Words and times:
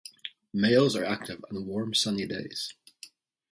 Males 0.55 0.95
are 0.95 1.05
active 1.05 1.45
on 1.51 1.67
warm 1.67 1.93
sunny 1.93 2.25
days. 2.25 2.73